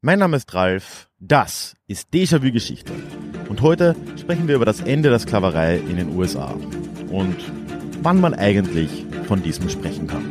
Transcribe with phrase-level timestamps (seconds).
[0.00, 2.92] Mein Name ist Ralf, das ist Déjà-vu Geschichte.
[3.48, 6.54] Und heute sprechen wir über das Ende der Sklaverei in den USA
[7.10, 7.36] und
[8.00, 10.22] wann man eigentlich von diesem sprechen kann.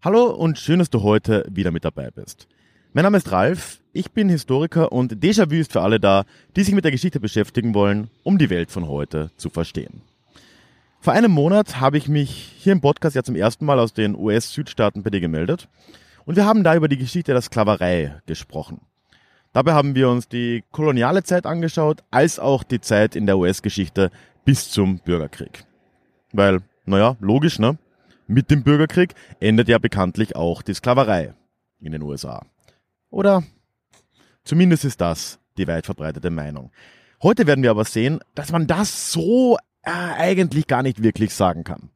[0.00, 2.46] Hallo und schön, dass du heute wieder mit dabei bist.
[2.92, 6.24] Mein Name ist Ralf, ich bin Historiker und Déjà-vu ist für alle da,
[6.56, 10.02] die sich mit der Geschichte beschäftigen wollen, um die Welt von heute zu verstehen.
[11.00, 14.16] Vor einem Monat habe ich mich hier im Podcast ja zum ersten Mal aus den
[14.16, 15.68] US-Südstaaten bei dir gemeldet
[16.24, 18.80] und wir haben da über die Geschichte der Sklaverei gesprochen.
[19.52, 24.10] Dabei haben wir uns die koloniale Zeit angeschaut, als auch die Zeit in der US-Geschichte
[24.44, 25.64] bis zum Bürgerkrieg.
[26.32, 27.78] Weil, naja, logisch, ne?
[28.26, 31.34] Mit dem Bürgerkrieg endet ja bekanntlich auch die Sklaverei
[31.80, 32.44] in den USA.
[33.10, 33.44] Oder
[34.44, 36.70] zumindest ist das die weit verbreitete Meinung.
[37.22, 41.64] Heute werden wir aber sehen, dass man das so äh, eigentlich gar nicht wirklich sagen
[41.64, 41.90] kann.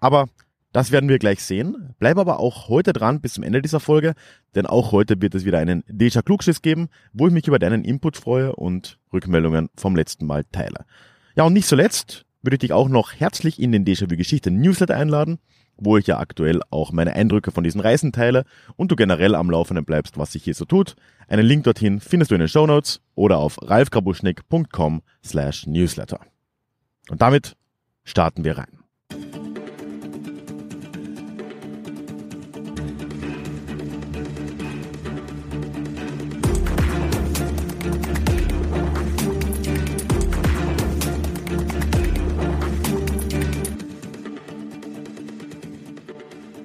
[0.00, 0.28] Aber
[0.72, 1.94] das werden wir gleich sehen.
[1.98, 4.14] Bleib aber auch heute dran bis zum Ende dieser Folge,
[4.54, 7.84] denn auch heute wird es wieder einen Deja Klugschiss geben, wo ich mich über deinen
[7.84, 10.84] Input freue und Rückmeldungen vom letzten Mal teile.
[11.34, 14.96] Ja, und nicht zuletzt würde ich dich auch noch herzlich in den Déjà-vu Geschichte Newsletter
[14.96, 15.38] einladen
[15.80, 18.44] wo ich ja aktuell auch meine Eindrücke von diesen Reisen teile
[18.76, 20.96] und du generell am Laufenden bleibst, was sich hier so tut.
[21.28, 26.20] Einen Link dorthin findest du in den Show Notes oder auf ralfgrabuschnick.com slash newsletter.
[27.08, 27.56] Und damit
[28.04, 28.79] starten wir rein.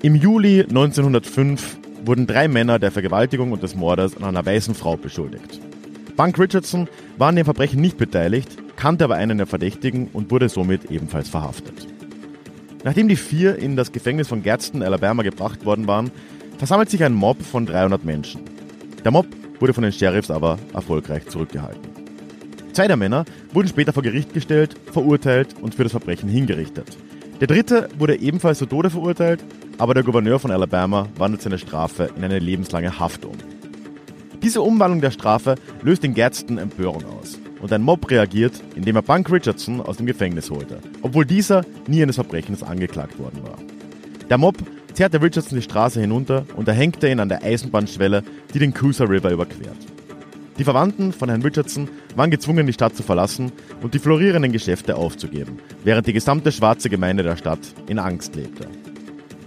[0.05, 4.97] Im Juli 1905 wurden drei Männer der Vergewaltigung und des Mordes an einer weißen Frau
[4.97, 5.59] beschuldigt.
[6.15, 10.47] Bunk Richardson war an dem Verbrechen nicht beteiligt, kannte aber einen der Verdächtigen und wurde
[10.47, 11.87] somit ebenfalls verhaftet.
[12.83, 16.11] Nachdem die vier in das Gefängnis von Gadsden, Alabama gebracht worden waren,
[16.59, 18.41] versammelt sich ein Mob von 300 Menschen.
[19.03, 19.25] Der Mob
[19.59, 21.81] wurde von den Sheriffs aber erfolgreich zurückgehalten.
[22.73, 26.95] Zwei der Männer wurden später vor Gericht gestellt, verurteilt und für das Verbrechen hingerichtet.
[27.41, 29.43] Der dritte wurde ebenfalls zu Tode verurteilt,
[29.77, 33.35] aber der Gouverneur von Alabama wandelt seine Strafe in eine lebenslange Haft um.
[34.41, 39.01] Diese Umwandlung der Strafe löst in Gadsden Empörung aus und ein Mob reagiert, indem er
[39.01, 43.57] Bunk Richardson aus dem Gefängnis holte, obwohl dieser nie eines Verbrechens angeklagt worden war.
[44.29, 44.57] Der Mob
[44.93, 49.31] zerrte Richardson die Straße hinunter und erhängte ihn an der Eisenbahnschwelle, die den Coosa River
[49.31, 49.77] überquert.
[50.57, 54.95] Die Verwandten von Herrn Richardson waren gezwungen, die Stadt zu verlassen und die florierenden Geschäfte
[54.95, 58.69] aufzugeben, während die gesamte schwarze Gemeinde der Stadt in Angst lebte.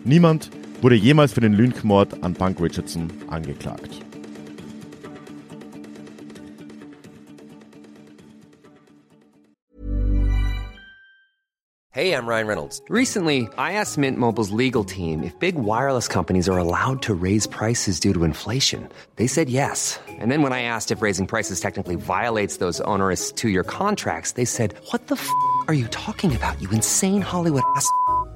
[0.08, 3.90] Niemand wurde jemals für den Lynchmord an Punk Richardson angeklagt.
[11.90, 12.80] Hey, I'm Ryan Reynolds.
[12.88, 17.46] Recently, I asked Mint Mobile's legal team if big wireless companies are allowed to raise
[17.46, 18.88] prices due to inflation.
[19.16, 20.00] They said yes.
[20.20, 24.46] And then when I asked if raising prices technically violates those onerous two-year contracts, they
[24.46, 25.28] said, "What the f***
[25.66, 26.58] are you talking about?
[26.62, 27.86] You insane Hollywood ass."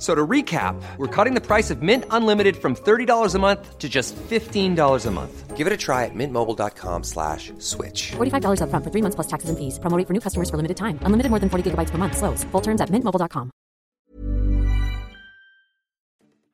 [0.03, 3.89] So to recap, we're cutting the price of Mint Unlimited from $30 a month to
[3.89, 5.57] just $15 a month.
[5.57, 8.11] Give it a try at mintmobile.com slash switch.
[8.11, 9.79] $45 up front for three months plus taxes and fees.
[9.79, 10.99] Promo for new customers for limited time.
[11.03, 12.17] Unlimited more than 40 gigabytes per month.
[12.17, 12.43] Slows.
[12.51, 13.53] Full terms at mintmobile.com.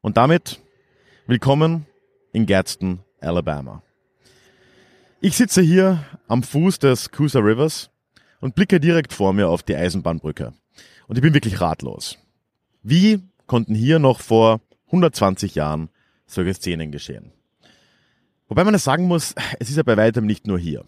[0.02, 0.60] Und damit
[1.26, 1.86] willkommen
[2.32, 3.82] in Gadsden, Alabama.
[5.22, 7.88] Ich sitze hier am Fuß des Coosa Rivers
[8.42, 10.52] und blicke direkt vor mir auf die Eisenbahnbrücke.
[11.06, 12.18] Und ich bin wirklich ratlos.
[12.82, 15.88] Wie konnten hier noch vor 120 Jahren
[16.26, 17.32] solche Szenen geschehen.
[18.48, 20.84] Wobei man es sagen muss, es ist ja bei weitem nicht nur hier.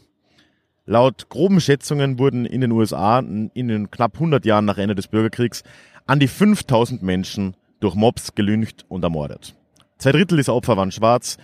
[0.86, 5.08] Laut groben Schätzungen wurden in den USA in den knapp 100 Jahren nach Ende des
[5.08, 5.62] Bürgerkriegs
[6.06, 9.54] an die 5000 Menschen durch Mobs gelüncht und ermordet.
[9.98, 11.36] Zwei Drittel dieser Opfer waren schwarz,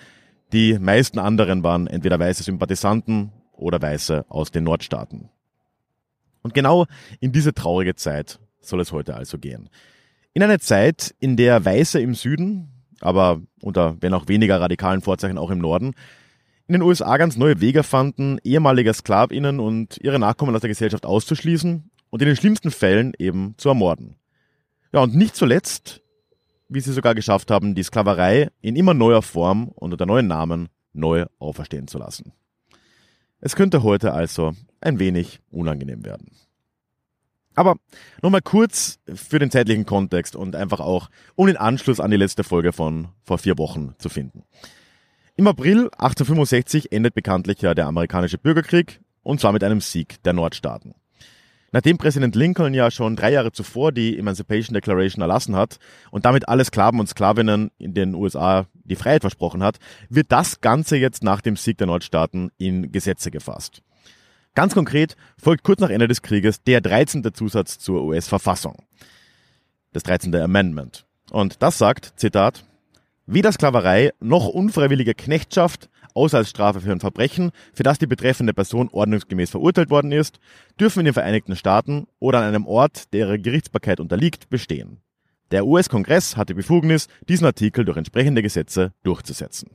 [0.53, 5.29] die meisten anderen waren entweder weiße Sympathisanten oder Weiße aus den Nordstaaten.
[6.43, 6.87] Und genau
[7.21, 9.69] in diese traurige Zeit soll es heute also gehen.
[10.37, 12.69] In eine Zeit, in der Weiße im Süden,
[13.01, 15.95] aber unter wenn auch weniger radikalen Vorzeichen auch im Norden,
[16.67, 21.07] in den USA ganz neue Wege fanden, ehemalige Sklavinnen und ihre Nachkommen aus der Gesellschaft
[21.07, 24.17] auszuschließen und in den schlimmsten Fällen eben zu ermorden.
[24.93, 26.03] Ja, und nicht zuletzt,
[26.69, 30.69] wie sie sogar geschafft haben, die Sklaverei in immer neuer Form und unter neuen Namen
[30.93, 32.35] neu auferstehen zu lassen.
[33.41, 36.31] Es könnte heute also ein wenig unangenehm werden.
[37.57, 37.77] Aber
[38.23, 42.45] nochmal kurz für den zeitlichen Kontext und einfach auch, um den Anschluss an die letzte
[42.45, 44.45] Folge von vor vier Wochen zu finden.
[45.37, 50.35] Im April 1865 endet bekanntlich ja der amerikanische Bürgerkrieg und zwar mit einem Sieg der
[50.35, 50.95] Nordstaaten.
[51.73, 55.79] Nachdem Präsident Lincoln ja schon drei Jahre zuvor die Emancipation Declaration erlassen hat
[56.11, 60.61] und damit alle Sklaven und Sklavinnen in den USA die Freiheit versprochen hat, wird das
[60.61, 63.83] Ganze jetzt nach dem Sieg der Nordstaaten in Gesetze gefasst.
[64.57, 67.23] Ganz konkret folgt kurz nach Ende des Krieges der 13.
[67.35, 68.87] Zusatz zur US-Verfassung.
[69.93, 70.35] Das 13.
[70.35, 71.07] Amendment.
[71.31, 72.65] Und das sagt, Zitat,
[73.27, 78.55] Weder Sklaverei noch unfreiwillige Knechtschaft, außer als Strafe für ein Verbrechen, für das die betreffende
[78.55, 80.39] Person ordnungsgemäß verurteilt worden ist,
[80.81, 85.03] dürfen in den Vereinigten Staaten oder an einem Ort, der ihrer Gerichtsbarkeit unterliegt, bestehen.
[85.51, 89.69] Der US-Kongress hat die Befugnis, diesen Artikel durch entsprechende Gesetze durchzusetzen.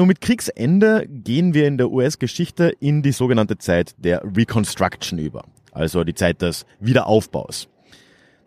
[0.00, 5.44] Nun, mit Kriegsende gehen wir in der US-Geschichte in die sogenannte Zeit der Reconstruction über,
[5.72, 7.68] also die Zeit des Wiederaufbaus.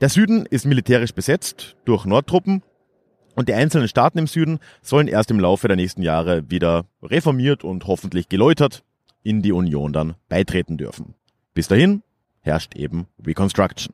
[0.02, 2.64] Der Süden ist militärisch besetzt durch Nordtruppen
[3.36, 7.64] und die einzelnen Staaten im Süden sollen erst im Laufe der nächsten Jahre wieder reformiert
[7.64, 8.84] und hoffentlich geläutert
[9.22, 11.14] in die Union dann beitreten dürfen.
[11.54, 12.02] Bis dahin
[12.42, 13.94] herrscht eben Reconstruction.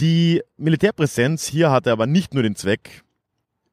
[0.00, 3.02] Die Militärpräsenz hier hatte aber nicht nur den Zweck,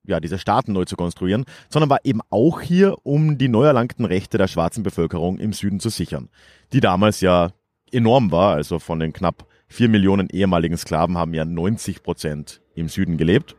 [0.06, 4.06] ja, diese Staaten neu zu konstruieren, sondern war eben auch hier, um die neu erlangten
[4.06, 6.30] Rechte der schwarzen Bevölkerung im Süden zu sichern,
[6.74, 7.52] die damals ja
[7.92, 12.90] enorm war, also von den knapp vier Millionen ehemaligen Sklaven haben ja 90 Prozent im
[12.90, 13.56] Süden gelebt.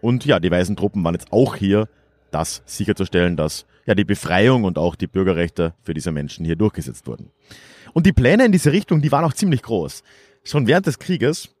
[0.00, 1.88] Und ja, die weißen Truppen waren jetzt auch hier,
[2.30, 7.06] das sicherzustellen, dass ja die Befreiung und auch die Bürgerrechte für diese Menschen hier durchgesetzt
[7.06, 7.30] wurden.
[7.92, 10.02] Und die Pläne in diese Richtung, die waren auch ziemlich groß.
[10.44, 11.55] Schon während des Krieges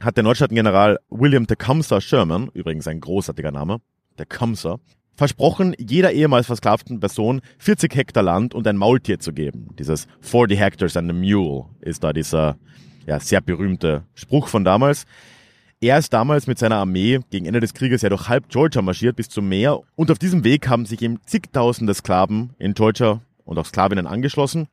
[0.00, 3.80] hat der Nordstaatengeneral William Tecumseh Sherman, übrigens ein großartiger Name,
[4.16, 4.76] Tecumseh,
[5.16, 9.68] versprochen, jeder ehemals versklavten Person 40 Hektar Land und ein Maultier zu geben.
[9.78, 12.56] Dieses 40 Hectares and a Mule ist da dieser
[13.06, 15.06] ja, sehr berühmte Spruch von damals.
[15.80, 19.16] Er ist damals mit seiner Armee gegen Ende des Krieges ja durch halb Georgia marschiert
[19.16, 23.58] bis zum Meer und auf diesem Weg haben sich ihm zigtausende Sklaven in Georgia und
[23.58, 24.68] auch Sklavinnen angeschlossen.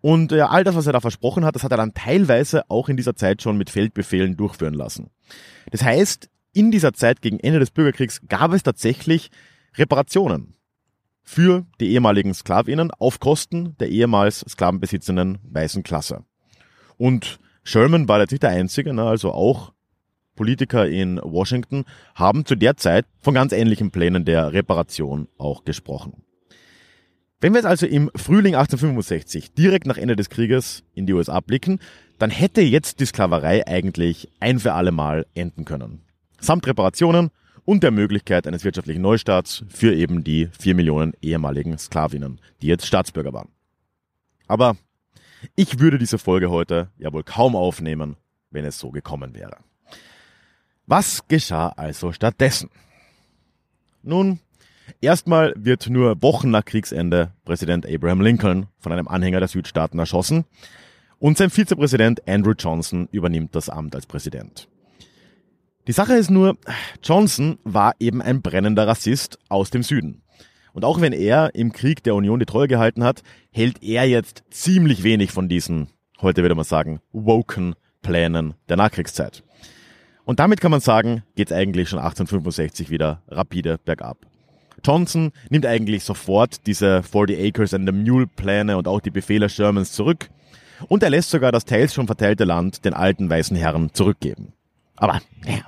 [0.00, 2.88] Und äh, all das, was er da versprochen hat, das hat er dann teilweise auch
[2.88, 5.10] in dieser Zeit schon mit Feldbefehlen durchführen lassen.
[5.70, 9.30] Das heißt, in dieser Zeit gegen Ende des Bürgerkriegs gab es tatsächlich
[9.76, 10.54] Reparationen
[11.22, 16.24] für die ehemaligen Sklavinnen auf Kosten der ehemals sklavenbesitzenden weißen Klasse.
[16.96, 19.72] Und Sherman war jetzt nicht der Einzige, ne, also auch
[20.36, 26.22] Politiker in Washington haben zu der Zeit von ganz ähnlichen Plänen der Reparation auch gesprochen.
[27.40, 31.40] Wenn wir jetzt also im Frühling 1865 direkt nach Ende des Krieges in die USA
[31.40, 31.80] blicken,
[32.18, 36.00] dann hätte jetzt die Sklaverei eigentlich ein für alle Mal enden können.
[36.40, 37.30] Samt Reparationen
[37.66, 42.86] und der Möglichkeit eines wirtschaftlichen Neustarts für eben die vier Millionen ehemaligen Sklavinnen, die jetzt
[42.86, 43.48] Staatsbürger waren.
[44.46, 44.76] Aber
[45.56, 48.16] ich würde diese Folge heute ja wohl kaum aufnehmen,
[48.50, 49.58] wenn es so gekommen wäre.
[50.86, 52.70] Was geschah also stattdessen?
[54.02, 54.38] Nun,
[55.00, 60.44] erstmal wird nur Wochen nach Kriegsende Präsident Abraham Lincoln von einem Anhänger der Südstaaten erschossen
[61.18, 64.68] und sein Vizepräsident Andrew Johnson übernimmt das Amt als Präsident.
[65.86, 66.56] Die Sache ist nur,
[67.02, 70.22] Johnson war eben ein brennender Rassist aus dem Süden.
[70.72, 74.44] Und auch wenn er im Krieg der Union die Treue gehalten hat, hält er jetzt
[74.50, 75.88] ziemlich wenig von diesen,
[76.20, 79.42] heute würde man sagen, woken Plänen der Nachkriegszeit.
[80.24, 84.26] Und damit kann man sagen, geht es eigentlich schon 1865 wieder rapide bergab.
[84.86, 89.48] Johnson nimmt eigentlich sofort diese 40 Acres and the Mule Pläne und auch die Befehle
[89.48, 90.30] Shermans zurück
[90.88, 94.52] und er lässt sogar das teils schon verteilte Land den alten weißen Herren zurückgeben.
[94.96, 95.62] Aber ja,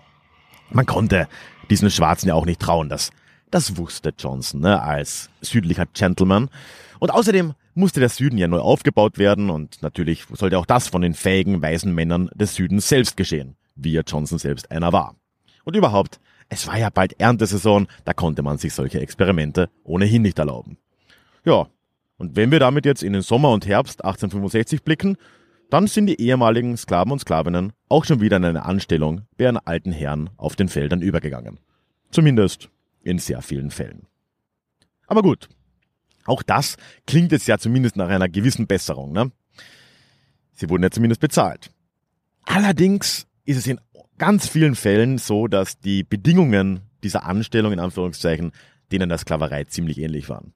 [0.71, 1.29] man konnte
[1.71, 3.11] diesen Schwarzen ja auch nicht trauen, das,
[3.51, 6.51] das wusste Johnson ne, als südlicher Gentleman.
[6.99, 11.03] Und außerdem musste der Süden ja neu aufgebaut werden und natürlich sollte auch das von
[11.03, 15.15] den fähigen weißen Männern des Südens selbst geschehen wie ja Johnson selbst einer war.
[15.65, 20.39] Und überhaupt, es war ja bald Erntesaison, da konnte man sich solche Experimente ohnehin nicht
[20.39, 20.79] erlauben.
[21.45, 21.69] Ja,
[22.17, 25.17] und wenn wir damit jetzt in den Sommer und Herbst 1865 blicken,
[25.71, 29.59] dann sind die ehemaligen Sklaven und Sklavinnen auch schon wieder in eine Anstellung bei ihren
[29.59, 31.61] alten Herren auf den Feldern übergegangen.
[32.11, 32.71] Zumindest
[33.03, 34.07] in sehr vielen Fällen.
[35.07, 35.49] Aber gut,
[36.25, 36.77] auch das
[37.07, 39.13] klingt jetzt ja zumindest nach einer gewissen Besserung.
[39.13, 39.31] Ne?
[40.53, 41.71] Sie wurden ja zumindest bezahlt.
[42.45, 43.81] Allerdings ist es in
[44.19, 48.53] ganz vielen Fällen so, dass die Bedingungen dieser Anstellung in Anführungszeichen
[48.93, 50.53] denen der Sklaverei ziemlich ähnlich waren.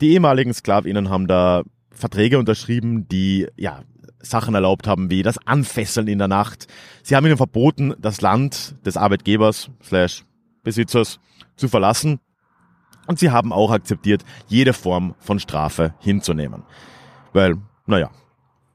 [0.00, 3.82] Die ehemaligen Sklavinnen haben da Verträge unterschrieben, die ja
[4.20, 6.66] Sachen erlaubt haben wie das Anfesseln in der Nacht.
[7.02, 10.24] Sie haben ihnen verboten, das Land des Arbeitgebers slash
[10.62, 11.18] Besitzers
[11.56, 12.20] zu verlassen.
[13.06, 16.62] Und sie haben auch akzeptiert, jede Form von Strafe hinzunehmen.
[17.32, 17.56] Weil,
[17.86, 18.10] naja,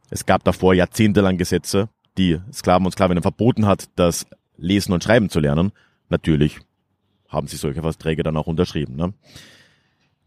[0.09, 4.25] es gab davor jahrzehntelang Gesetze, die Sklaven und Sklavinnen verboten hat, das
[4.57, 5.71] Lesen und Schreiben zu lernen.
[6.09, 6.59] Natürlich
[7.27, 8.95] haben sie solche Verträge dann auch unterschrieben.
[8.95, 9.13] Ne?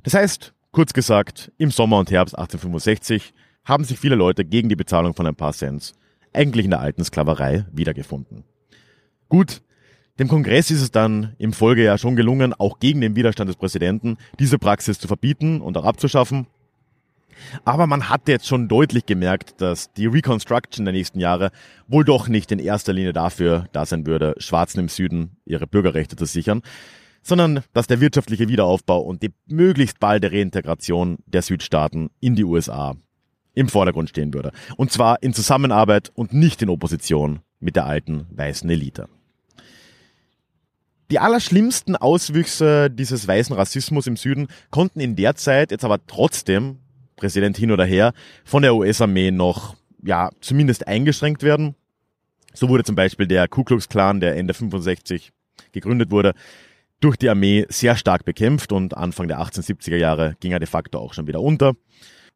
[0.02, 3.32] Das heißt, kurz gesagt, im Sommer und Herbst 1865
[3.64, 5.94] haben sich viele Leute gegen die Bezahlung von ein paar Cents
[6.32, 8.44] eigentlich in der alten Sklaverei wiedergefunden.
[9.28, 9.62] Gut,
[10.18, 14.18] dem Kongress ist es dann im Folgejahr schon gelungen, auch gegen den Widerstand des Präsidenten,
[14.38, 16.46] diese Praxis zu verbieten und auch abzuschaffen.
[17.64, 21.50] Aber man hatte jetzt schon deutlich gemerkt, dass die Reconstruction der nächsten Jahre
[21.88, 26.16] wohl doch nicht in erster Linie dafür da sein würde, Schwarzen im Süden ihre Bürgerrechte
[26.16, 26.62] zu sichern,
[27.22, 32.94] sondern dass der wirtschaftliche Wiederaufbau und die möglichst balde Reintegration der Südstaaten in die USA
[33.54, 34.52] im Vordergrund stehen würde.
[34.76, 39.08] Und zwar in Zusammenarbeit und nicht in Opposition mit der alten weißen Elite.
[41.10, 46.78] Die allerschlimmsten Auswüchse dieses weißen Rassismus im Süden konnten in der Zeit jetzt aber trotzdem
[47.20, 48.12] Präsident hin oder her,
[48.44, 51.76] von der US-Armee noch, ja, zumindest eingeschränkt werden.
[52.52, 55.30] So wurde zum Beispiel der Ku Klux Klan, der Ende 65
[55.72, 56.32] gegründet wurde,
[56.98, 60.98] durch die Armee sehr stark bekämpft und Anfang der 1870er Jahre ging er de facto
[60.98, 61.74] auch schon wieder unter.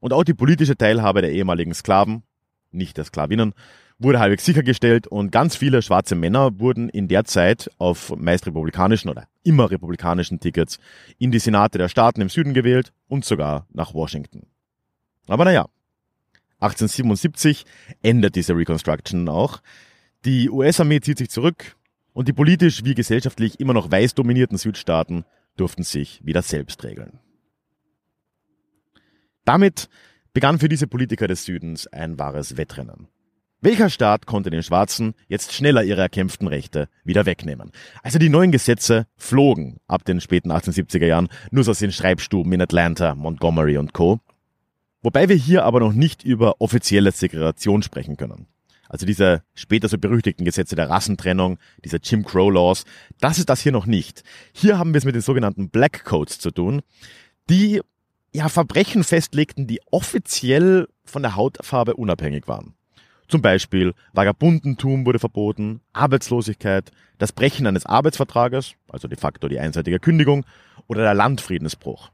[0.00, 2.22] Und auch die politische Teilhabe der ehemaligen Sklaven,
[2.70, 3.54] nicht der Sklavinnen,
[3.98, 9.08] wurde halbwegs sichergestellt und ganz viele schwarze Männer wurden in der Zeit auf meist republikanischen
[9.08, 10.78] oder immer republikanischen Tickets
[11.18, 14.46] in die Senate der Staaten im Süden gewählt und sogar nach Washington.
[15.26, 15.66] Aber naja,
[16.60, 17.64] 1877
[18.02, 19.60] endet diese Reconstruction auch.
[20.24, 21.76] Die US-Armee zieht sich zurück
[22.12, 25.24] und die politisch wie gesellschaftlich immer noch weiß dominierten Südstaaten
[25.56, 27.18] durften sich wieder selbst regeln.
[29.44, 29.88] Damit
[30.32, 33.08] begann für diese Politiker des Südens ein wahres Wettrennen.
[33.60, 37.70] Welcher Staat konnte den Schwarzen jetzt schneller ihre erkämpften Rechte wieder wegnehmen?
[38.02, 42.52] Also die neuen Gesetze flogen ab den späten 1870er Jahren nur so aus den Schreibstuben
[42.52, 44.20] in Atlanta, Montgomery und Co.
[45.04, 48.46] Wobei wir hier aber noch nicht über offizielle Segregation sprechen können.
[48.88, 52.86] Also diese später so berüchtigten Gesetze der Rassentrennung, diese Jim Crow Laws,
[53.20, 54.22] das ist das hier noch nicht.
[54.54, 56.80] Hier haben wir es mit den sogenannten Black Codes zu tun,
[57.50, 57.82] die
[58.32, 62.74] ja Verbrechen festlegten, die offiziell von der Hautfarbe unabhängig waren.
[63.28, 70.00] Zum Beispiel Vagabundentum wurde verboten, Arbeitslosigkeit, das Brechen eines Arbeitsvertrages, also de facto die einseitige
[70.00, 70.46] Kündigung,
[70.86, 72.10] oder der Landfriedensbruch.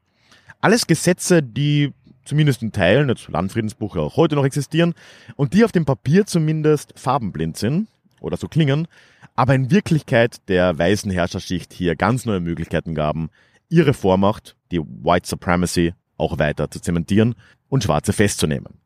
[0.61, 1.95] Alles Gesetze, die
[2.31, 4.95] zumindest in Teilen, jetzt Landfriedensbuch ja auch heute noch existieren,
[5.35, 7.89] und die auf dem Papier zumindest farbenblind sind
[8.21, 8.87] oder so klingen,
[9.35, 13.31] aber in Wirklichkeit der weißen Herrscherschicht hier ganz neue Möglichkeiten gaben,
[13.69, 17.35] ihre Vormacht, die White Supremacy, auch weiter zu zementieren
[17.69, 18.79] und Schwarze festzunehmen.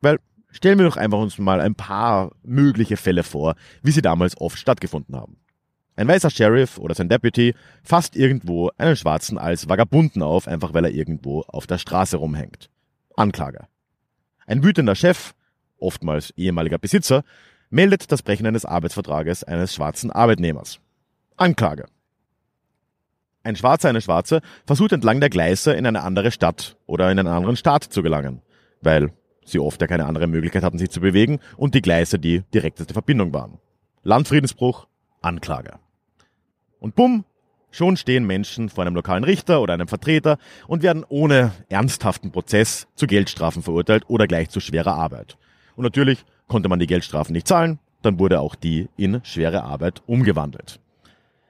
[0.00, 0.18] Weil
[0.50, 4.58] stellen wir doch einfach uns mal ein paar mögliche Fälle vor, wie sie damals oft
[4.58, 5.36] stattgefunden haben.
[5.96, 10.84] Ein weißer Sheriff oder sein Deputy fasst irgendwo einen Schwarzen als Vagabunden auf, einfach weil
[10.84, 12.68] er irgendwo auf der Straße rumhängt.
[13.16, 13.66] Anklage.
[14.46, 15.34] Ein wütender Chef,
[15.78, 17.22] oftmals ehemaliger Besitzer,
[17.70, 20.80] meldet das Brechen eines Arbeitsvertrages eines schwarzen Arbeitnehmers.
[21.36, 21.86] Anklage.
[23.44, 27.28] Ein Schwarzer, eine Schwarze versucht entlang der Gleise in eine andere Stadt oder in einen
[27.28, 28.42] anderen Staat zu gelangen,
[28.80, 29.12] weil
[29.44, 32.94] sie oft ja keine andere Möglichkeit hatten, sich zu bewegen und die Gleise die direkteste
[32.94, 33.58] Verbindung waren.
[34.02, 34.86] Landfriedensbruch,
[35.20, 35.78] Anklage.
[36.84, 37.24] Und bumm,
[37.70, 40.36] schon stehen Menschen vor einem lokalen Richter oder einem Vertreter
[40.68, 45.38] und werden ohne ernsthaften Prozess zu Geldstrafen verurteilt oder gleich zu schwerer Arbeit.
[45.76, 50.02] Und natürlich konnte man die Geldstrafen nicht zahlen, dann wurde auch die in schwere Arbeit
[50.04, 50.78] umgewandelt.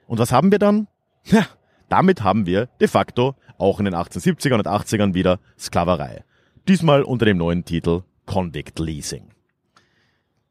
[0.07, 0.87] Und was haben wir dann?
[1.25, 1.45] Ja,
[1.89, 6.23] damit haben wir de facto auch in den 1870ern und 80ern wieder Sklaverei.
[6.69, 9.31] Diesmal unter dem neuen Titel Convict Leasing.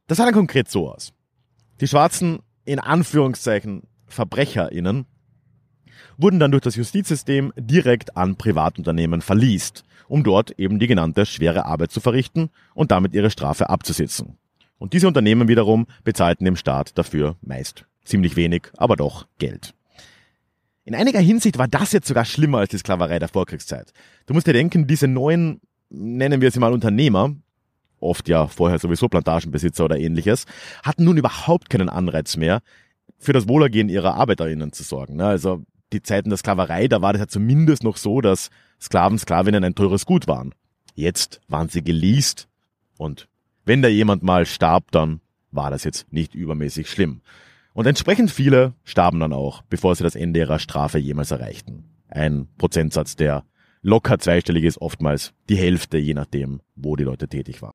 [0.08, 1.14] Das sah dann konkret so aus.
[1.80, 3.84] Die Schwarzen in Anführungszeichen
[4.14, 5.06] VerbrecherInnen
[6.16, 11.66] wurden dann durch das Justizsystem direkt an Privatunternehmen verliest, um dort eben die genannte schwere
[11.66, 14.38] Arbeit zu verrichten und damit ihre Strafe abzusitzen.
[14.78, 19.74] Und diese Unternehmen wiederum bezahlten dem Staat dafür meist ziemlich wenig, aber doch Geld.
[20.84, 23.92] In einiger Hinsicht war das jetzt sogar schlimmer als die Sklaverei der Vorkriegszeit.
[24.26, 27.34] Du musst dir denken, diese neuen, nennen wir sie mal Unternehmer,
[28.00, 30.44] oft ja vorher sowieso Plantagenbesitzer oder ähnliches,
[30.82, 32.60] hatten nun überhaupt keinen Anreiz mehr,
[33.18, 35.16] für das Wohlergehen ihrer ArbeiterInnen zu sorgen.
[35.16, 35.26] Ne?
[35.26, 39.64] Also die Zeiten der Sklaverei, da war das ja zumindest noch so, dass Sklaven, Sklavinnen
[39.64, 40.54] ein teures Gut waren.
[40.94, 42.48] Jetzt waren sie geleast
[42.98, 43.28] und
[43.64, 47.22] wenn da jemand mal starb, dann war das jetzt nicht übermäßig schlimm.
[47.72, 51.84] Und entsprechend viele starben dann auch, bevor sie das Ende ihrer Strafe jemals erreichten.
[52.08, 53.44] Ein Prozentsatz, der
[53.82, 57.74] locker zweistellig ist, oftmals die Hälfte, je nachdem, wo die Leute tätig waren.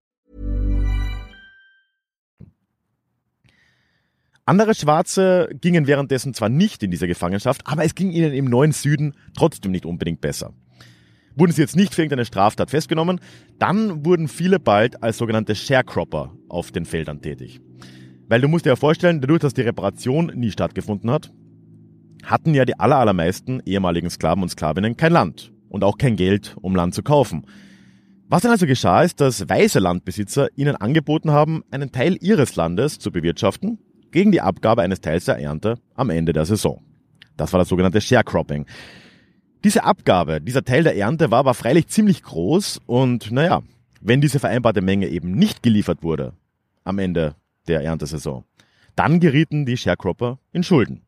[4.51, 8.73] Andere Schwarze gingen währenddessen zwar nicht in diese Gefangenschaft, aber es ging ihnen im neuen
[8.73, 10.51] Süden trotzdem nicht unbedingt besser.
[11.37, 13.21] Wurden sie jetzt nicht für irgendeine Straftat festgenommen,
[13.59, 17.61] dann wurden viele bald als sogenannte Sharecropper auf den Feldern tätig.
[18.27, 21.31] Weil du musst dir ja vorstellen, dadurch, dass die Reparation nie stattgefunden hat,
[22.25, 26.75] hatten ja die allermeisten ehemaligen Sklaven und Sklavinnen kein Land und auch kein Geld, um
[26.75, 27.45] Land zu kaufen.
[28.27, 32.99] Was dann also geschah, ist, dass weiße Landbesitzer ihnen angeboten haben, einen Teil ihres Landes
[32.99, 33.79] zu bewirtschaften,
[34.11, 36.83] gegen die Abgabe eines Teils der Ernte am Ende der Saison.
[37.37, 38.65] Das war das sogenannte Sharecropping.
[39.63, 43.61] Diese Abgabe, dieser Teil der Ernte war aber freilich ziemlich groß und naja,
[44.01, 46.33] wenn diese vereinbarte Menge eben nicht geliefert wurde
[46.83, 47.35] am Ende
[47.67, 48.43] der Erntesaison,
[48.95, 51.03] dann gerieten die Sharecropper in Schulden.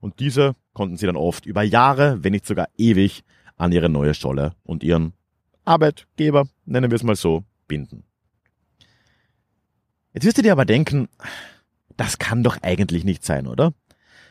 [0.00, 3.22] Und diese konnten sie dann oft über Jahre, wenn nicht sogar ewig,
[3.56, 5.12] an ihre neue Scholle und ihren
[5.64, 8.02] Arbeitgeber, nennen wir es mal so, binden.
[10.12, 11.08] Jetzt wirst du dir aber denken,
[11.96, 13.72] das kann doch eigentlich nicht sein, oder?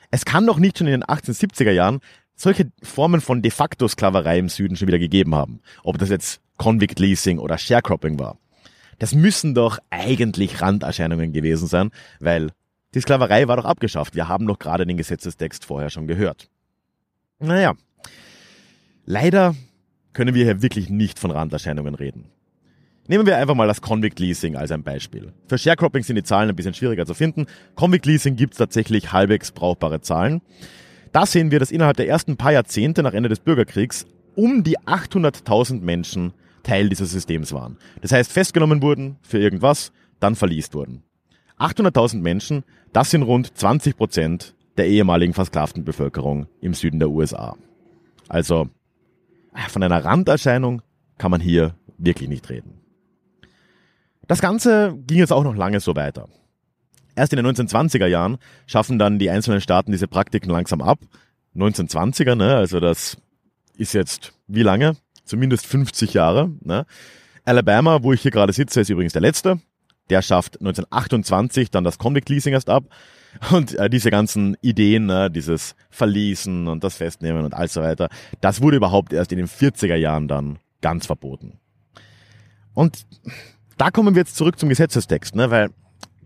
[0.09, 1.99] Es kann doch nicht schon in den 1870er Jahren
[2.35, 5.61] solche Formen von de facto Sklaverei im Süden schon wieder gegeben haben.
[5.83, 8.37] Ob das jetzt Convict Leasing oder Sharecropping war.
[8.99, 12.51] Das müssen doch eigentlich Randerscheinungen gewesen sein, weil
[12.93, 14.15] die Sklaverei war doch abgeschafft.
[14.15, 16.49] Wir haben doch gerade den Gesetzestext vorher schon gehört.
[17.39, 17.73] Naja,
[19.05, 19.55] leider
[20.13, 22.29] können wir hier wirklich nicht von Randerscheinungen reden.
[23.07, 25.33] Nehmen wir einfach mal das Convict Leasing als ein Beispiel.
[25.47, 27.47] Für Sharecropping sind die Zahlen ein bisschen schwieriger zu finden.
[27.75, 30.41] Convict Leasing gibt es tatsächlich halbwegs brauchbare Zahlen.
[31.11, 34.05] Da sehen wir, dass innerhalb der ersten paar Jahrzehnte nach Ende des Bürgerkriegs
[34.35, 37.77] um die 800.000 Menschen Teil dieses Systems waren.
[38.01, 41.03] Das heißt, festgenommen wurden für irgendwas, dann verliest wurden.
[41.59, 47.57] 800.000 Menschen, das sind rund 20 Prozent der ehemaligen versklavten Bevölkerung im Süden der USA.
[48.29, 48.69] Also
[49.67, 50.81] von einer Randerscheinung
[51.17, 52.79] kann man hier wirklich nicht reden.
[54.31, 56.29] Das Ganze ging jetzt auch noch lange so weiter.
[57.17, 60.99] Erst in den 1920er Jahren schaffen dann die einzelnen Staaten diese Praktiken langsam ab.
[61.53, 63.17] 1920er, ne, also das
[63.75, 64.95] ist jetzt wie lange?
[65.25, 66.49] Zumindest 50 Jahre.
[66.61, 66.85] Ne?
[67.43, 69.59] Alabama, wo ich hier gerade sitze, ist übrigens der letzte.
[70.09, 72.85] Der schafft 1928 dann das Convict Leasing erst ab.
[73.51, 78.07] Und äh, diese ganzen Ideen, ne, dieses Verließen und das Festnehmen und all so weiter,
[78.39, 81.59] das wurde überhaupt erst in den 40er Jahren dann ganz verboten.
[82.73, 83.05] Und
[83.81, 85.49] da kommen wir jetzt zurück zum Gesetzestext, ne?
[85.49, 85.71] weil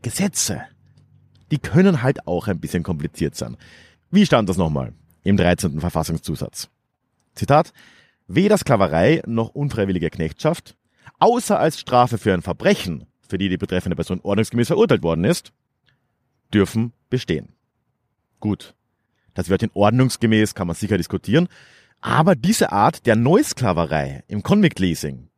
[0.01, 0.63] Gesetze,
[1.51, 3.55] die können halt auch ein bisschen kompliziert sein.
[4.11, 4.91] Wie stand das nochmal
[5.23, 5.79] im 13.
[5.79, 6.67] Verfassungszusatz?
[7.33, 7.71] Zitat,
[8.27, 10.75] weder Sklaverei noch unfreiwillige Knechtschaft,
[11.19, 15.53] außer als Strafe für ein Verbrechen, für die die betreffende Person ordnungsgemäß verurteilt worden ist,
[16.53, 17.53] dürfen bestehen.
[18.41, 18.75] Gut,
[19.33, 21.47] das wird in ordnungsgemäß, kann man sicher diskutieren,
[22.01, 25.29] aber diese Art der Neusklaverei im Convict Leasing,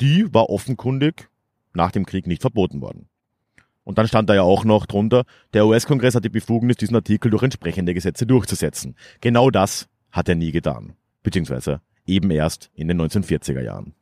[0.00, 1.28] die war offenkundig
[1.74, 3.08] nach dem Krieg nicht verboten worden.
[3.84, 7.30] Und dann stand da ja auch noch drunter, der US-Kongress hat die Befugnis, diesen Artikel
[7.30, 8.96] durch entsprechende Gesetze durchzusetzen.
[9.20, 10.94] Genau das hat er nie getan.
[11.22, 13.94] Beziehungsweise eben erst in den 1940er Jahren.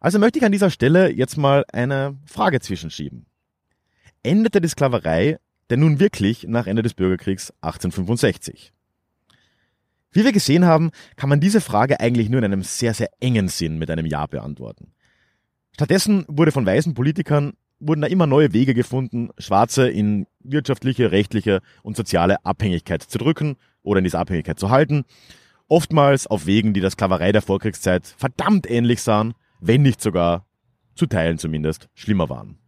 [0.00, 3.26] Also möchte ich an dieser Stelle jetzt mal eine Frage zwischenschieben.
[4.22, 5.38] Endete die Sklaverei
[5.70, 8.72] denn nun wirklich nach Ende des Bürgerkriegs 1865?
[10.10, 13.48] Wie wir gesehen haben, kann man diese Frage eigentlich nur in einem sehr, sehr engen
[13.48, 14.92] Sinn mit einem Ja beantworten.
[15.74, 21.60] Stattdessen wurde von weißen Politikern wurden da immer neue Wege gefunden, Schwarze in wirtschaftliche, rechtliche
[21.82, 25.04] und soziale Abhängigkeit zu drücken oder in diese Abhängigkeit zu halten.
[25.68, 30.46] Oftmals auf Wegen, die der Sklaverei der Vorkriegszeit verdammt ähnlich sahen, wenn nicht sogar
[30.94, 32.58] zu Teilen zumindest schlimmer waren.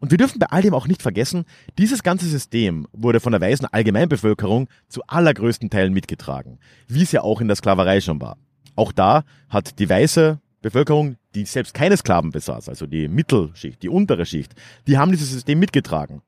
[0.00, 1.44] Und wir dürfen bei all dem auch nicht vergessen,
[1.78, 7.20] dieses ganze System wurde von der weißen Allgemeinbevölkerung zu allergrößten Teilen mitgetragen, wie es ja
[7.20, 8.38] auch in der Sklaverei schon war.
[8.76, 13.88] Auch da hat die weiße Bevölkerung, die selbst keine Sklaven besaß, also die Mittelschicht, die
[13.88, 14.54] untere Schicht,
[14.86, 16.22] die haben dieses System mitgetragen.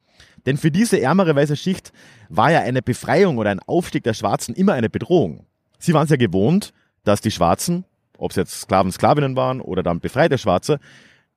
[0.47, 1.93] Denn für diese ärmere weiße Schicht
[2.29, 5.47] war ja eine Befreiung oder ein Aufstieg der Schwarzen immer eine Bedrohung.
[5.79, 6.73] Sie waren es ja gewohnt,
[7.05, 7.85] dass die Schwarzen,
[8.19, 10.79] ob es jetzt Sklaven, Sklavinnen waren oder dann befreite Schwarze,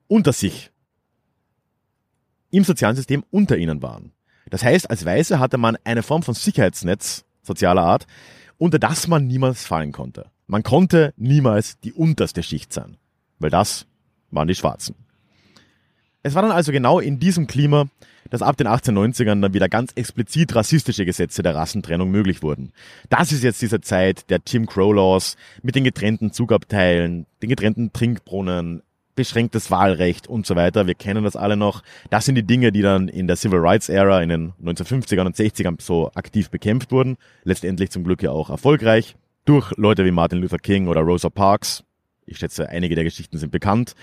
[0.08, 0.70] unter sich
[2.50, 4.12] im sozialen System unter ihnen waren.
[4.48, 8.06] Das heißt, als Weiße hatte man eine Form von Sicherheitsnetz sozialer Art,
[8.58, 10.30] unter das man niemals fallen konnte.
[10.46, 12.96] Man konnte niemals die unterste Schicht sein,
[13.38, 13.86] weil das
[14.30, 14.94] waren die Schwarzen.
[16.22, 17.86] Es war dann also genau in diesem Klima,
[18.30, 22.72] dass ab den 1890ern dann wieder ganz explizit rassistische Gesetze der Rassentrennung möglich wurden.
[23.08, 27.92] Das ist jetzt diese Zeit der Jim Crow Laws mit den getrennten Zugabteilen, den getrennten
[27.92, 28.82] Trinkbrunnen,
[29.14, 30.86] beschränktes Wahlrecht und so weiter.
[30.86, 31.82] Wir kennen das alle noch.
[32.10, 35.36] Das sind die Dinge, die dann in der Civil Rights Era in den 1950ern und
[35.36, 37.16] 60ern so aktiv bekämpft wurden.
[37.44, 41.82] Letztendlich zum Glück ja auch erfolgreich durch Leute wie Martin Luther King oder Rosa Parks.
[42.26, 43.94] Ich schätze, einige der Geschichten sind bekannt.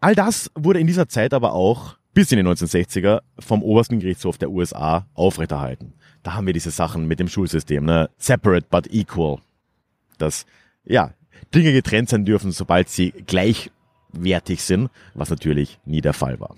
[0.00, 4.38] All das wurde in dieser Zeit aber auch bis in die 1960er vom obersten Gerichtshof
[4.38, 5.94] der USA aufrechterhalten.
[6.22, 8.10] Da haben wir diese Sachen mit dem Schulsystem, ne?
[8.18, 9.38] Separate but equal.
[10.18, 10.46] Dass,
[10.84, 11.14] ja,
[11.54, 16.56] Dinge getrennt sein dürfen, sobald sie gleichwertig sind, was natürlich nie der Fall war.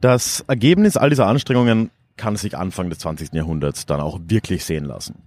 [0.00, 3.32] Das Ergebnis all dieser Anstrengungen kann sich Anfang des 20.
[3.32, 5.22] Jahrhunderts dann auch wirklich sehen lassen.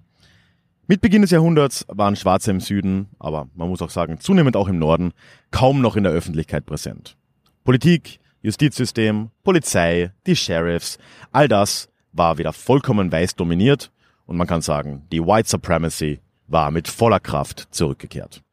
[0.91, 4.67] Mit Beginn des Jahrhunderts waren Schwarze im Süden, aber man muss auch sagen zunehmend auch
[4.67, 5.13] im Norden,
[5.49, 7.15] kaum noch in der Öffentlichkeit präsent.
[7.63, 10.97] Politik, Justizsystem, Polizei, die Sheriffs,
[11.32, 13.89] all das war wieder vollkommen weiß dominiert
[14.25, 18.43] und man kann sagen, die White Supremacy war mit voller Kraft zurückgekehrt.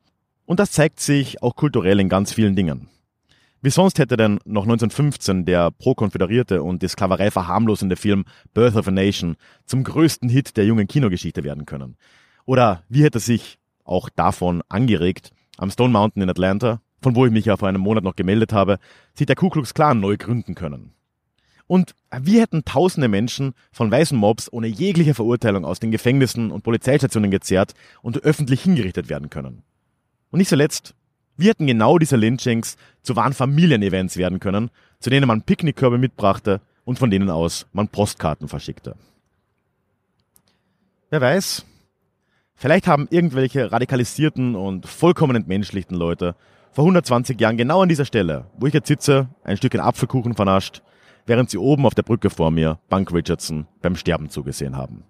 [0.47, 2.89] Und das zeigt sich auch kulturell in ganz vielen Dingen.
[3.63, 8.87] Wie sonst hätte denn noch 1915 der pro-konföderierte und die Sklaverei verharmlosende Film Birth of
[8.87, 11.97] a Nation zum größten Hit der jungen Kinogeschichte werden können?
[12.49, 17.31] Oder wie hätte sich auch davon angeregt am Stone Mountain in Atlanta, von wo ich
[17.31, 18.79] mich ja vor einem Monat noch gemeldet habe,
[19.13, 20.95] sich der Ku Klux Klan neu gründen können?
[21.67, 26.63] Und wie hätten tausende Menschen von weißen Mobs ohne jegliche Verurteilung aus den Gefängnissen und
[26.63, 29.63] Polizeistationen gezerrt und öffentlich hingerichtet werden können?
[30.31, 30.95] Und nicht zuletzt,
[31.37, 36.63] wie hätten genau diese Lynchings zu wahren Familienevents werden können, zu denen man Picknickkörbe mitbrachte
[36.87, 38.97] und von denen aus man Postkarten verschickte?
[41.11, 41.67] Wer weiß,
[42.59, 46.37] vielleicht haben irgendwelche radikalisierten und vollkommen entmenschlichten Leute
[46.73, 50.83] vor 120 Jahren genau an dieser Stelle, wo ich jetzt sitze, ein Stückchen Apfelkuchen vernascht
[51.29, 55.05] während sie oben auf der Brücke vor mir Bank Richardson beim Sterben zugesehen haben.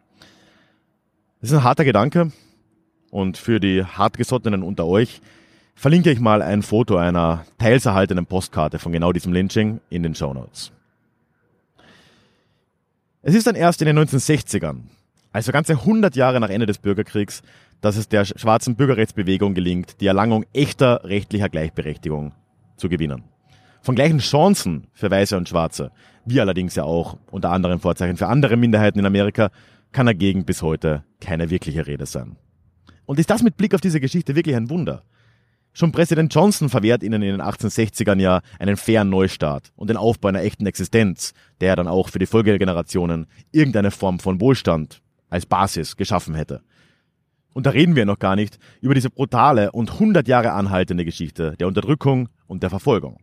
[1.40, 2.32] Das ist ein harter Gedanke
[3.10, 5.22] und für die hartgesottenen unter euch
[5.74, 10.14] verlinke ich mal ein Foto einer teils erhaltenen Postkarte von genau diesem Lynching in den
[10.16, 10.72] Show Notes.
[13.22, 14.80] Es ist dann erst in den 1960ern,
[15.38, 17.42] also ganze 100 Jahre nach Ende des Bürgerkriegs,
[17.80, 22.32] dass es der schwarzen Bürgerrechtsbewegung gelingt, die Erlangung echter rechtlicher Gleichberechtigung
[22.76, 23.22] zu gewinnen.
[23.80, 25.92] Von gleichen Chancen für Weiße und Schwarze,
[26.24, 29.50] wie allerdings ja auch unter anderem Vorzeichen für andere Minderheiten in Amerika,
[29.92, 32.34] kann dagegen bis heute keine wirkliche Rede sein.
[33.06, 35.04] Und ist das mit Blick auf diese Geschichte wirklich ein Wunder?
[35.72, 40.30] Schon Präsident Johnson verwehrt ihnen in den 1860ern ja einen fairen Neustart und den Aufbau
[40.30, 45.96] einer echten Existenz, der dann auch für die Folgegenerationen irgendeine Form von Wohlstand als Basis
[45.96, 46.62] geschaffen hätte.
[47.54, 51.54] Und da reden wir noch gar nicht über diese brutale und 100 Jahre anhaltende Geschichte
[51.58, 53.18] der Unterdrückung und der Verfolgung.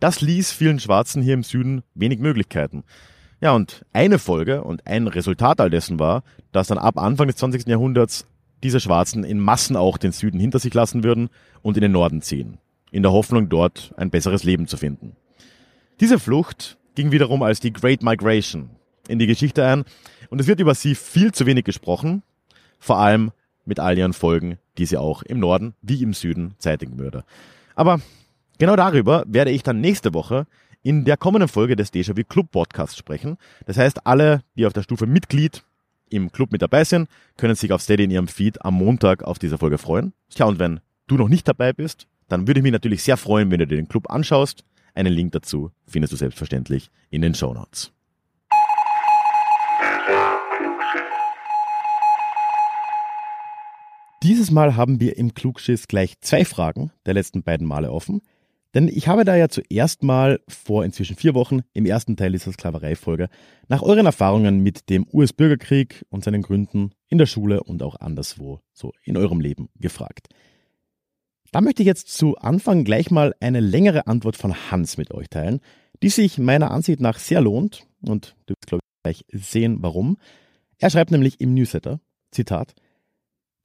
[0.00, 2.84] Das ließ vielen Schwarzen hier im Süden wenig Möglichkeiten.
[3.40, 7.36] Ja, und eine Folge und ein Resultat all dessen war, dass dann ab Anfang des
[7.36, 7.66] 20.
[7.68, 8.26] Jahrhunderts
[8.62, 11.28] diese Schwarzen in Massen auch den Süden hinter sich lassen würden
[11.62, 12.58] und in den Norden ziehen,
[12.90, 15.14] in der Hoffnung, dort ein besseres Leben zu finden.
[16.00, 18.70] Diese Flucht ging wiederum als die Great Migration
[19.08, 19.84] in die Geschichte ein
[20.30, 22.22] und es wird über sie viel zu wenig gesprochen,
[22.78, 23.32] vor allem
[23.64, 27.24] mit all ihren Folgen, die sie auch im Norden wie im Süden zeitigen würde.
[27.74, 28.00] Aber
[28.58, 30.46] Genau darüber werde ich dann nächste Woche
[30.82, 33.38] in der kommenden Folge des Déjà-vu Club Podcasts sprechen.
[33.66, 35.62] Das heißt, alle, die auf der Stufe Mitglied
[36.10, 39.38] im Club mit dabei sind, können sich auf Steady in ihrem Feed am Montag auf
[39.38, 40.12] diese Folge freuen.
[40.30, 43.50] Tja, und wenn du noch nicht dabei bist, dann würde ich mich natürlich sehr freuen,
[43.50, 44.64] wenn du dir den Club anschaust.
[44.94, 47.92] Einen Link dazu findest du selbstverständlich in den Show Notes.
[54.24, 58.20] Dieses Mal haben wir im Klugschiss gleich zwei Fragen der letzten beiden Male offen.
[58.74, 62.52] Denn ich habe da ja zuerst mal vor inzwischen vier Wochen im ersten Teil dieser
[62.52, 63.28] Sklaverei-Folge
[63.68, 68.60] nach euren Erfahrungen mit dem US-Bürgerkrieg und seinen Gründen in der Schule und auch anderswo
[68.72, 70.28] so in eurem Leben gefragt.
[71.52, 75.30] Da möchte ich jetzt zu Anfang gleich mal eine längere Antwort von Hans mit euch
[75.30, 75.60] teilen,
[76.02, 80.18] die sich meiner Ansicht nach sehr lohnt und du wirst glaube ich gleich sehen, warum.
[80.76, 82.00] Er schreibt nämlich im Newsletter,
[82.32, 82.74] Zitat,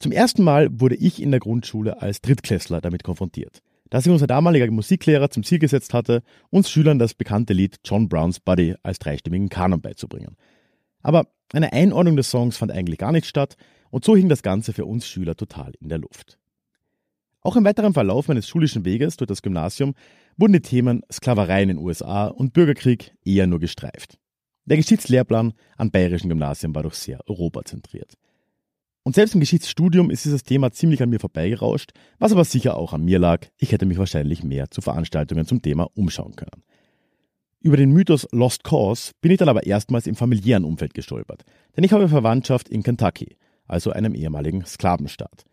[0.03, 4.25] Zum ersten Mal wurde ich in der Grundschule als Drittklässler damit konfrontiert dass sich unser
[4.25, 8.97] damaliger Musiklehrer zum Ziel gesetzt hatte, uns Schülern das bekannte Lied John Browns Buddy als
[8.97, 10.35] dreistimmigen Kanon beizubringen.
[11.03, 13.55] Aber eine Einordnung des Songs fand eigentlich gar nicht statt
[13.91, 16.39] und so hing das Ganze für uns Schüler total in der Luft.
[17.41, 19.93] Auch im weiteren Verlauf meines schulischen Weges durch das Gymnasium
[20.37, 24.17] wurden die Themen Sklaverei in den USA und Bürgerkrieg eher nur gestreift.
[24.65, 28.15] Der Geschichtslehrplan an bayerischen Gymnasien war doch sehr europazentriert.
[29.03, 32.93] Und selbst im Geschichtsstudium ist dieses Thema ziemlich an mir vorbeigerauscht, was aber sicher auch
[32.93, 33.45] an mir lag.
[33.57, 36.63] Ich hätte mich wahrscheinlich mehr zu Veranstaltungen zum Thema umschauen können.
[37.59, 41.43] Über den Mythos Lost Cause bin ich dann aber erstmals im familiären Umfeld gestolpert,
[41.75, 43.37] denn ich habe Verwandtschaft in Kentucky,
[43.67, 45.45] also einem ehemaligen Sklavenstaat.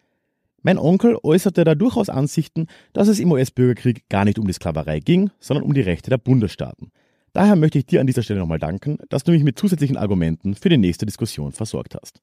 [0.62, 5.00] Mein Onkel äußerte da durchaus Ansichten, dass es im US-Bürgerkrieg gar nicht um die Sklaverei
[5.00, 6.92] ging, sondern um die Rechte der Bundesstaaten.
[7.32, 10.54] Daher möchte ich dir an dieser Stelle nochmal danken, dass du mich mit zusätzlichen Argumenten
[10.54, 12.20] für die nächste Diskussion versorgt hast.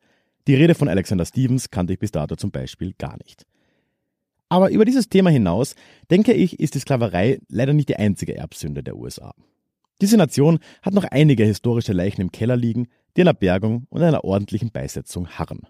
[0.47, 3.45] Die Rede von Alexander Stevens kannte ich bis dato zum Beispiel gar nicht.
[4.49, 5.75] Aber über dieses Thema hinaus,
[6.10, 9.33] denke ich, ist die Sklaverei leider nicht die einzige Erbsünde der USA.
[10.01, 14.23] Diese Nation hat noch einige historische Leichen im Keller liegen, die einer Bergung und einer
[14.23, 15.67] ordentlichen Beisetzung harren.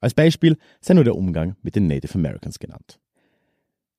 [0.00, 2.98] Als Beispiel sei nur der Umgang mit den Native Americans genannt.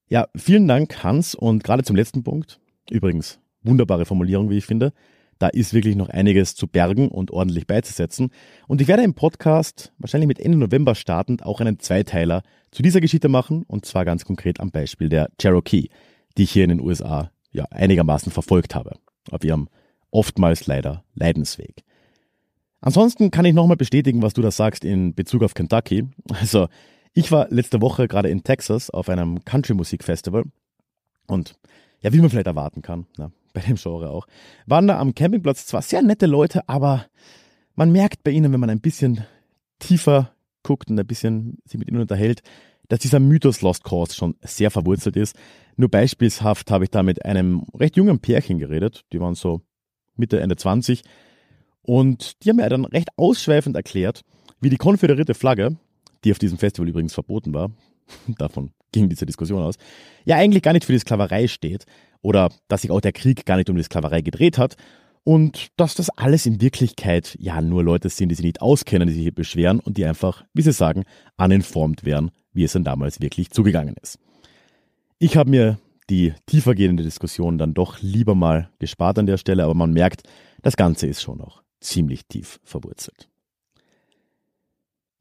[0.09, 2.59] Ja, vielen Dank, Hans, und gerade zum letzten Punkt.
[2.89, 4.93] Übrigens, wunderbare Formulierung, wie ich finde.
[5.39, 8.31] Da ist wirklich noch einiges zu bergen und ordentlich beizusetzen.
[8.67, 13.01] Und ich werde im Podcast wahrscheinlich mit Ende November startend auch einen Zweiteiler zu dieser
[13.01, 15.89] Geschichte machen und zwar ganz konkret am Beispiel der Cherokee,
[16.37, 18.97] die ich hier in den USA ja einigermaßen verfolgt habe,
[19.31, 19.69] auf ihrem
[20.11, 21.83] oftmals leider Leidensweg.
[22.81, 26.07] Ansonsten kann ich nochmal bestätigen, was du da sagst in Bezug auf Kentucky.
[26.29, 26.67] Also,
[27.13, 30.43] ich war letzte Woche gerade in Texas auf einem Country-Musik-Festival
[31.25, 31.57] und
[32.01, 34.27] ja, wie man vielleicht erwarten kann, ne, bei dem Genre auch,
[34.67, 37.07] waren da am Campingplatz zwar sehr nette Leute, aber
[37.75, 39.25] man merkt bei ihnen, wenn man ein bisschen
[39.79, 42.43] tiefer guckt und ein bisschen sich mit ihnen unterhält,
[42.87, 45.35] dass dieser Mythos Lost Cause schon sehr verwurzelt ist.
[45.75, 49.61] Nur beispielshaft habe ich da mit einem recht jungen Pärchen geredet, die waren so
[50.15, 51.01] Mitte, Ende 20
[51.81, 54.21] und die haben mir dann recht ausschweifend erklärt,
[54.61, 55.77] wie die konföderierte Flagge,
[56.23, 57.71] die auf diesem Festival übrigens verboten war,
[58.37, 59.77] davon ging diese Diskussion aus,
[60.25, 61.87] ja eigentlich gar nicht für die Sklaverei steht
[62.21, 64.75] oder dass sich auch der Krieg gar nicht um die Sklaverei gedreht hat
[65.23, 69.13] und dass das alles in Wirklichkeit ja nur Leute sind, die sich nicht auskennen, die
[69.13, 71.03] sich hier beschweren und die einfach, wie sie sagen,
[71.37, 74.19] uninformed wären, wie es dann damals wirklich zugegangen ist.
[75.19, 79.73] Ich habe mir die tiefergehende Diskussion dann doch lieber mal gespart an der Stelle, aber
[79.73, 80.23] man merkt,
[80.61, 83.27] das Ganze ist schon noch ziemlich tief verwurzelt.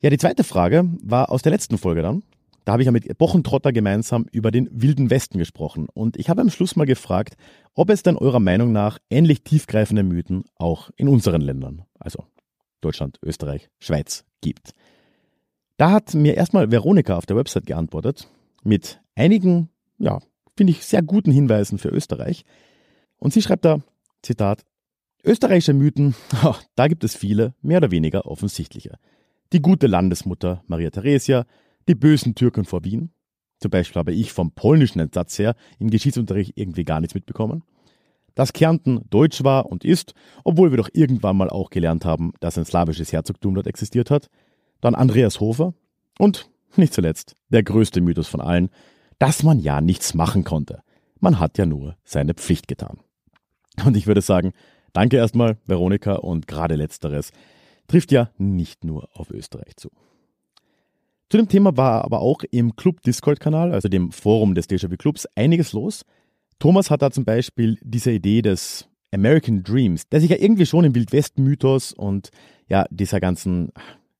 [0.00, 2.22] Ja, die zweite Frage war aus der letzten Folge dann.
[2.66, 5.86] Da habe ich ja mit Bochentrotter gemeinsam über den Wilden Westen gesprochen.
[5.94, 7.36] Und ich habe am Schluss mal gefragt,
[7.74, 12.24] ob es denn eurer Meinung nach ähnlich tiefgreifende Mythen auch in unseren Ländern, also
[12.80, 14.72] Deutschland, Österreich, Schweiz, gibt.
[15.76, 18.28] Da hat mir erstmal Veronika auf der Website geantwortet
[18.64, 20.18] mit einigen, ja,
[20.56, 22.44] finde ich, sehr guten Hinweisen für Österreich.
[23.18, 23.78] Und sie schreibt da,
[24.22, 24.64] Zitat,
[25.22, 26.16] österreichische Mythen,
[26.74, 28.98] da gibt es viele, mehr oder weniger offensichtliche.
[29.52, 31.46] Die gute Landesmutter Maria Theresia,
[31.88, 33.10] die bösen Türken vor Wien.
[33.60, 37.62] Zum Beispiel habe ich vom polnischen Entsatz her im Geschichtsunterricht irgendwie gar nichts mitbekommen.
[38.34, 40.12] Dass Kärnten deutsch war und ist,
[40.44, 44.28] obwohl wir doch irgendwann mal auch gelernt haben, dass ein slawisches Herzogtum dort existiert hat.
[44.82, 45.72] Dann Andreas Hofer
[46.18, 48.68] und, nicht zuletzt, der größte Mythos von allen,
[49.18, 50.82] dass man ja nichts machen konnte.
[51.18, 52.98] Man hat ja nur seine Pflicht getan.
[53.86, 54.52] Und ich würde sagen,
[54.92, 57.30] danke erstmal, Veronika, und gerade letzteres
[57.86, 59.90] trifft ja nicht nur auf Österreich zu.
[61.28, 65.26] Zu dem Thema war aber auch im Club Discord-Kanal, also dem Forum des Déjà-vu Clubs,
[65.34, 66.04] einiges los.
[66.58, 70.84] Thomas hat da zum Beispiel diese Idee des American Dreams, der sich ja irgendwie schon
[70.84, 72.30] im Wildwest-Mythos und
[72.68, 73.72] ja, dieser ganzen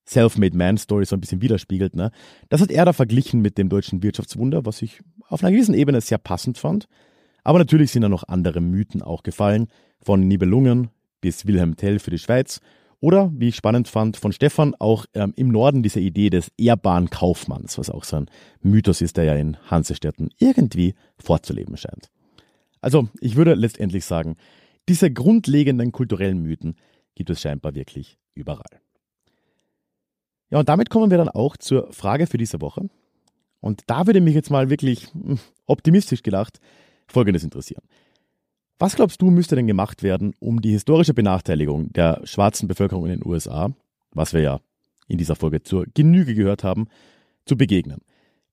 [0.09, 1.95] Self-Made Man-Story so ein bisschen widerspiegelt.
[1.97, 2.11] Ne?
[2.49, 6.01] Das hat er da verglichen mit dem deutschen Wirtschaftswunder, was ich auf einer gewissen Ebene
[6.01, 6.89] sehr passend fand.
[7.45, 9.69] Aber natürlich sind da noch andere Mythen auch gefallen,
[10.01, 10.91] von Nibelungen
[11.21, 12.61] bis Wilhelm Tell für die Schweiz
[13.07, 17.09] oder, wie ich spannend fand, von Stefan auch ähm, im Norden diese Idee des ehrbaren
[17.09, 18.27] Kaufmanns, was auch so ein
[18.63, 22.11] Mythos ist, der ja in Hansestädten irgendwie fortzuleben scheint.
[22.81, 24.35] Also, ich würde letztendlich sagen,
[24.89, 26.75] diese grundlegenden kulturellen Mythen
[27.15, 28.81] gibt es scheinbar wirklich überall.
[30.51, 32.89] Ja, und damit kommen wir dann auch zur Frage für diese Woche.
[33.61, 36.59] Und da würde mich jetzt mal wirklich hm, optimistisch gedacht
[37.07, 37.85] Folgendes interessieren.
[38.79, 43.13] Was glaubst du, müsste denn gemacht werden, um die historische Benachteiligung der schwarzen Bevölkerung in
[43.13, 43.71] den USA,
[44.13, 44.61] was wir ja
[45.09, 46.89] in dieser Folge zur Genüge gehört haben,
[47.47, 48.03] zu begegnen?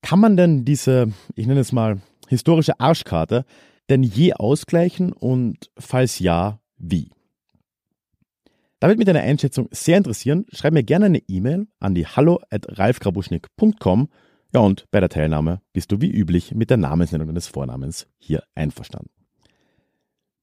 [0.01, 3.45] Kann man denn diese, ich nenne es mal, historische Arschkarte
[3.89, 7.09] denn je ausgleichen und falls ja, wie?
[8.79, 10.45] Da würde mich deine Einschätzung sehr interessieren.
[10.51, 14.09] Schreib mir gerne eine E-Mail an die hallo at ralfgrabuschnik.com.
[14.53, 18.43] Ja, und bei der Teilnahme bist du wie üblich mit der Namensnennung deines Vornamens hier
[18.55, 19.22] einverstanden.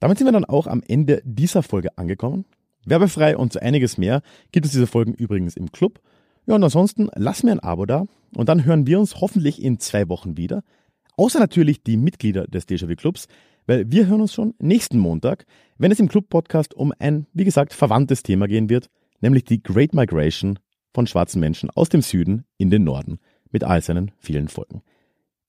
[0.01, 2.47] Damit sind wir dann auch am Ende dieser Folge angekommen.
[2.87, 6.01] Werbefrei und so einiges mehr gibt es diese Folgen übrigens im Club.
[6.47, 9.79] Ja, und ansonsten lass mir ein Abo da und dann hören wir uns hoffentlich in
[9.79, 10.65] zwei Wochen wieder.
[11.17, 13.29] Außer natürlich die Mitglieder des Déjà-vu Clubs,
[13.67, 15.45] weil wir hören uns schon nächsten Montag,
[15.77, 18.89] wenn es im Club-Podcast um ein, wie gesagt, verwandtes Thema gehen wird,
[19.21, 20.59] nämlich die Great Migration
[20.95, 23.19] von schwarzen Menschen aus dem Süden in den Norden
[23.51, 24.83] mit all seinen vielen Folgen.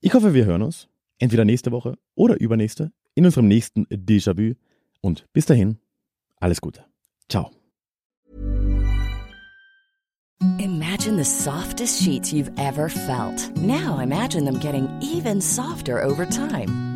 [0.01, 4.55] Ich hoffe, wir hören uns entweder nächste Woche oder übernächste in unserem nächsten Déjà-vu.
[5.01, 5.77] Und bis dahin,
[6.39, 6.85] alles Gute.
[7.29, 7.51] Ciao.
[10.59, 13.55] Imagine the softest sheets you've ever felt.
[13.57, 16.90] Now imagine them getting even softer over time.